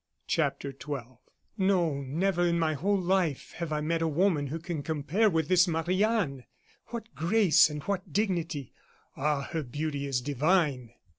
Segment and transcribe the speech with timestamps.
[0.25, 1.19] CHAPTER XII
[1.59, 5.47] "No, never in my whole life have I met a woman who can compare with
[5.47, 6.45] this Marie Anne!
[6.87, 8.73] What grace and what dignity!
[9.15, 9.41] Ah!
[9.51, 10.93] her beauty is divine!"